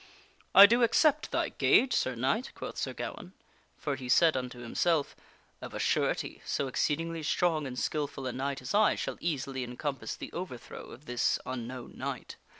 [0.55, 3.33] "I do accept thy gage, Sir Knight," quoth Sir Gawaine.
[3.77, 5.15] For he said unto himself,"
[5.61, 10.15] Of a surety, so exceedingly strong and skilful a knight as I shall easily encompass
[10.15, 12.35] the overthrow of this unknown knight."